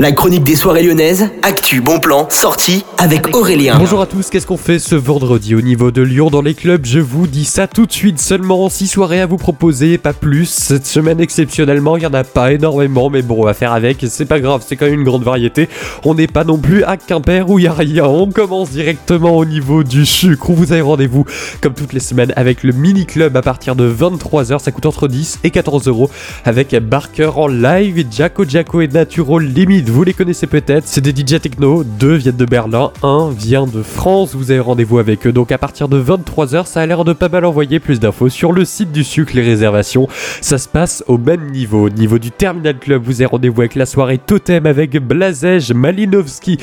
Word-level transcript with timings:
La 0.00 0.12
chronique 0.12 0.44
des 0.44 0.56
soirées 0.56 0.82
lyonnaises, 0.82 1.28
actu, 1.42 1.82
bon 1.82 2.00
plan, 2.00 2.26
sortie 2.30 2.86
avec 2.96 3.36
Aurélien. 3.36 3.76
Bonjour 3.78 4.00
à 4.00 4.06
tous, 4.06 4.30
qu'est-ce 4.30 4.46
qu'on 4.46 4.56
fait 4.56 4.78
ce 4.78 4.94
vendredi 4.94 5.54
au 5.54 5.60
niveau 5.60 5.90
de 5.90 6.00
Lyon 6.00 6.30
dans 6.30 6.40
les 6.40 6.54
clubs? 6.54 6.86
Je 6.86 7.00
vous 7.00 7.26
dis 7.26 7.44
ça 7.44 7.66
tout 7.66 7.84
de 7.84 7.92
suite, 7.92 8.18
seulement 8.18 8.70
6 8.70 8.86
soirées 8.88 9.20
à 9.20 9.26
vous 9.26 9.36
proposer, 9.36 9.98
pas 9.98 10.14
plus. 10.14 10.46
Cette 10.46 10.86
semaine 10.86 11.20
exceptionnellement, 11.20 11.98
il 11.98 12.00
n'y 12.00 12.06
en 12.06 12.14
a 12.14 12.24
pas 12.24 12.50
énormément, 12.52 13.10
mais 13.10 13.20
bon, 13.20 13.42
on 13.42 13.44
va 13.44 13.52
faire 13.52 13.74
avec, 13.74 14.06
c'est 14.08 14.24
pas 14.24 14.40
grave, 14.40 14.64
c'est 14.66 14.76
quand 14.76 14.86
même 14.86 15.00
une 15.00 15.04
grande 15.04 15.22
variété. 15.22 15.68
On 16.06 16.14
n'est 16.14 16.28
pas 16.28 16.44
non 16.44 16.56
plus 16.56 16.82
à 16.84 16.96
Quimper 16.96 17.50
où 17.50 17.58
il 17.58 17.62
n'y 17.64 17.68
a 17.68 17.74
rien. 17.74 18.06
On 18.06 18.30
commence 18.30 18.70
directement 18.70 19.36
au 19.36 19.44
niveau 19.44 19.84
du 19.84 20.06
sucre 20.06 20.48
où 20.48 20.54
vous 20.54 20.72
avez 20.72 20.80
rendez-vous, 20.80 21.26
comme 21.60 21.74
toutes 21.74 21.92
les 21.92 22.00
semaines, 22.00 22.32
avec 22.36 22.62
le 22.62 22.72
mini 22.72 23.04
club 23.04 23.36
à 23.36 23.42
partir 23.42 23.76
de 23.76 23.86
23h. 23.92 24.60
Ça 24.60 24.72
coûte 24.72 24.86
entre 24.86 25.08
10 25.08 25.40
et 25.44 25.50
14 25.50 25.88
euros 25.88 26.08
avec 26.46 26.74
Barker 26.74 27.32
en 27.36 27.48
live, 27.48 28.06
Jaco 28.10 28.46
Jaco 28.48 28.80
et 28.80 28.88
Natural 28.88 29.44
Limit 29.44 29.89
vous 29.90 30.04
les 30.04 30.12
connaissez 30.12 30.46
peut-être, 30.46 30.86
c'est 30.86 31.00
des 31.00 31.10
DJ 31.10 31.40
techno, 31.40 31.82
deux 31.82 32.14
viennent 32.14 32.36
de 32.36 32.44
Berlin, 32.44 32.92
un 33.02 33.30
vient 33.30 33.66
de 33.66 33.82
France, 33.82 34.34
vous 34.34 34.52
avez 34.52 34.60
rendez-vous 34.60 34.98
avec 34.98 35.26
eux, 35.26 35.32
donc 35.32 35.50
à 35.50 35.58
partir 35.58 35.88
de 35.88 36.00
23h, 36.00 36.66
ça 36.66 36.80
a 36.80 36.86
l'air 36.86 37.04
de 37.04 37.12
pas 37.12 37.28
mal 37.28 37.44
envoyer 37.44 37.80
plus 37.80 37.98
d'infos 37.98 38.28
sur 38.28 38.52
le 38.52 38.64
site 38.64 38.92
du 38.92 39.02
sucre, 39.02 39.32
les 39.34 39.42
réservations, 39.42 40.06
ça 40.40 40.58
se 40.58 40.68
passe 40.68 41.02
au 41.08 41.18
même 41.18 41.50
niveau, 41.50 41.86
au 41.86 41.90
niveau 41.90 42.18
du 42.18 42.30
Terminal 42.30 42.78
Club, 42.78 43.02
vous 43.04 43.20
avez 43.20 43.26
rendez-vous 43.26 43.62
avec 43.62 43.74
la 43.74 43.84
soirée 43.84 44.18
Totem 44.18 44.64
avec 44.66 44.96
Blazej, 44.96 45.72
Malinowski, 45.72 46.58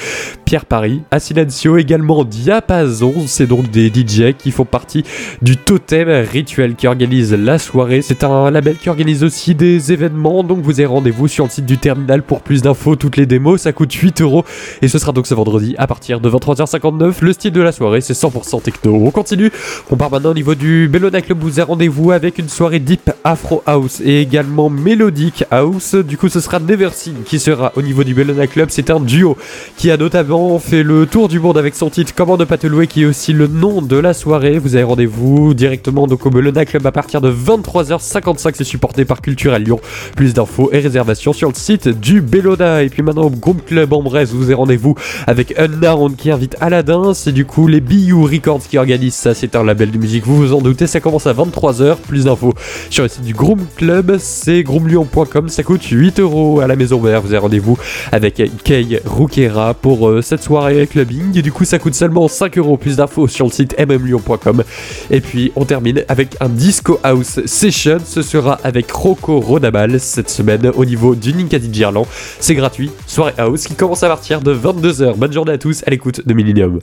Pierre 0.46 0.66
Paris, 0.66 1.02
Asilencio, 1.12 1.78
également 1.78 2.24
Diapason, 2.24 3.14
c'est 3.28 3.48
donc 3.48 3.70
des 3.72 3.88
DJ 3.88 4.34
qui 4.38 4.52
font 4.52 4.66
partie 4.66 5.04
du 5.42 5.58
Totem 5.58 6.08
Rituel 6.32 6.76
qui 6.76 6.88
organise 6.88 7.34
la 7.34 7.60
soirée, 7.60 8.02
c'est 8.02 8.24
un 8.24 8.52
label 8.52 8.78
qui 8.78 8.90
organise 8.90 9.24
aussi 9.26 9.54
des 9.54 9.92
événements, 9.92 10.44
donc 10.44 10.60
vous 10.60 10.80
avez 10.80 10.86
rendez-vous 10.86 11.28
sur 11.28 11.44
le 11.44 11.50
site 11.50 11.66
du 11.66 11.78
Terminal 11.78 12.24
pour 12.24 12.42
plus 12.42 12.62
d'infos, 12.62 12.96
les 13.18 13.26
démos, 13.26 13.62
ça 13.62 13.74
coûte 13.74 13.92
8 13.92 14.22
euros 14.22 14.46
et 14.82 14.88
ce 14.88 15.00
sera 15.00 15.12
donc 15.12 15.28
ce 15.28 15.34
vendredi 15.34 15.76
à 15.78 15.88
partir 15.88 16.20
de 16.20 16.30
23h59. 16.30 17.16
Le 17.22 17.34
style 17.34 17.52
de 17.52 17.62
la 17.62 17.72
soirée, 17.72 18.02
c'est 18.02 18.14
100% 18.14 18.62
techno. 18.62 18.96
On 18.96 19.12
continue, 19.12 19.52
on 19.90 19.98
part 19.98 20.12
maintenant 20.12 20.32
au 20.32 20.36
niveau 20.36 20.56
du 20.56 20.88
Bellona 20.88 21.22
Club. 21.22 21.40
Vous 21.42 21.60
avez 21.60 21.68
rendez-vous 21.68 22.12
avec 22.12 22.38
une 22.38 22.50
soirée 22.50 22.80
deep 22.80 23.12
Afro 23.24 23.64
House 23.66 24.02
et 24.04 24.22
également 24.22 24.70
Melodic 24.70 25.44
House. 25.52 25.96
Du 25.96 26.18
coup, 26.18 26.30
ce 26.30 26.40
sera 26.40 26.60
Neversing 26.60 27.24
qui 27.26 27.40
sera 27.40 27.74
au 27.76 27.82
niveau 27.82 28.04
du 28.04 28.14
Bellona 28.14 28.48
Club. 28.48 28.70
C'est 28.72 28.90
un 28.90 29.00
duo 29.00 29.38
qui 29.76 29.92
a 29.92 29.98
notamment 29.98 30.60
fait 30.60 30.84
le 30.84 31.06
tour 31.06 31.28
du 31.28 31.40
monde 31.40 31.58
avec 31.58 31.76
son 31.76 31.90
titre 31.90 32.14
Comment 32.16 32.38
ne 32.38 32.46
pas 32.46 32.58
te 32.58 32.68
louer, 32.68 32.88
qui 32.88 33.04
est 33.04 33.06
aussi 33.06 33.34
le 33.34 33.48
nom 33.48 33.82
de 33.82 33.98
la 33.98 34.14
soirée. 34.14 34.60
Vous 34.60 34.76
avez 34.76 34.84
rendez-vous 34.84 35.54
directement 35.54 36.08
donc 36.08 36.26
au 36.26 36.30
Bellona 36.30 36.66
Club 36.66 36.86
à 36.86 36.92
partir 36.92 37.22
de 37.22 37.32
23h55. 37.32 38.54
C'est 38.56 38.64
supporté 38.64 39.06
par 39.06 39.22
Culture 39.22 39.58
Lyon. 39.60 39.80
Plus 40.16 40.34
d'infos 40.34 40.70
et 40.72 40.80
réservations 40.80 41.34
sur 41.34 41.50
le 41.50 41.56
site 41.56 41.88
du 41.88 42.22
Bellona. 42.22 42.84
Et 42.84 42.90
maintenant 43.02 43.24
au 43.24 43.30
Group 43.30 43.66
Club 43.66 43.94
en 43.94 44.02
Brest, 44.02 44.34
vous 44.34 44.44
avez 44.44 44.54
rendez-vous 44.54 44.96
avec 45.26 45.58
Unknown 45.58 46.16
qui 46.16 46.32
invite 46.32 46.56
Aladdin. 46.60 47.14
C'est 47.14 47.32
du 47.32 47.46
coup 47.46 47.68
les 47.68 47.82
BU 47.82 48.14
Records 48.14 48.68
qui 48.68 48.78
organisent 48.78 49.16
ça. 49.16 49.34
C'est 49.34 49.56
un 49.56 49.64
label 49.64 49.92
de 49.92 49.98
musique, 49.98 50.26
vous 50.26 50.38
vous 50.38 50.54
en 50.54 50.62
doutez. 50.62 50.88
Ça 50.88 51.00
commence 51.00 51.28
à 51.28 51.34
23h. 51.34 51.98
Plus 51.98 52.26
d'infos 52.26 52.54
sur 52.90 53.04
le 53.04 53.10
site 53.10 53.24
du 53.24 53.34
Groom 53.34 53.60
Club, 53.76 54.18
c'est 54.20 54.64
groomlyon.com. 54.64 55.50
Ça 55.50 55.64
coûte 55.64 55.84
8 55.84 56.20
euros 56.20 56.60
à 56.60 56.68
la 56.68 56.76
maison 56.76 57.00
mère. 57.00 57.22
Vous 57.22 57.30
avez 57.30 57.38
rendez-vous 57.38 57.78
avec 58.12 58.42
Kay 58.64 59.02
Rukera 59.06 59.74
pour 59.74 60.10
euh, 60.10 60.22
cette 60.22 60.44
soirée 60.44 60.88
clubbing. 60.88 61.42
Du 61.42 61.52
coup, 61.52 61.66
ça 61.66 61.80
coûte 61.80 61.96
seulement 61.96 62.28
5 62.28 62.58
euros. 62.58 62.78
Plus 62.78 62.98
d'infos 62.98 63.28
sur 63.28 63.46
le 63.46 63.52
site 63.52 63.76
mmlyon.com. 63.80 64.64
Et 65.12 65.22
puis, 65.22 65.52
on 65.56 65.66
termine 65.66 66.04
avec 66.08 66.36
un 66.40 66.50
Disco 66.50 67.00
House 67.04 67.40
Session. 67.46 67.98
Ce 68.06 68.22
sera 68.22 68.60
avec 68.64 68.92
Rocco 68.92 69.40
Rodabal 69.40 70.00
cette 70.00 70.30
semaine 70.30 70.72
au 70.76 70.86
niveau 70.86 71.16
du 71.16 71.34
Ninkadi 71.34 71.74
Gerland. 71.74 72.06
C'est 72.40 72.56
gratuit 72.56 72.87
soirée 73.06 73.34
house 73.38 73.66
qui 73.66 73.76
commence 73.76 74.04
à 74.04 74.08
partir 74.08 74.42
de 74.42 74.54
22h. 74.54 75.16
Bonne 75.16 75.34
journée 75.34 75.54
à 75.54 75.58
tous 75.58 75.84
à 75.88 75.90
l'écoute 75.90 76.28
de 76.28 76.34
Millennium. 76.34 76.76